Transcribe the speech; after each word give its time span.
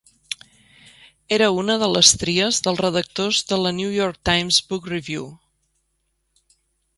Era 1.35 1.49
una 1.63 1.75
de 1.83 1.89
les 1.91 2.13
tries 2.23 2.61
dels 2.67 2.81
redactors 2.85 3.43
de 3.53 3.59
la 3.65 3.75
"New 3.81 3.93
York 3.99 4.19
Times 4.31 4.59
Book 4.73 4.89
Review". 4.95 5.29